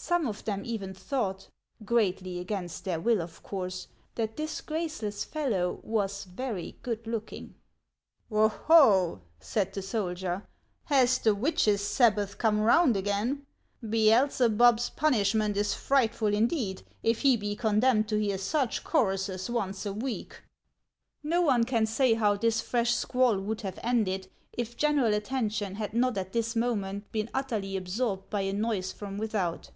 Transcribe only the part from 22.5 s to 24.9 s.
fresh squall would have ended, if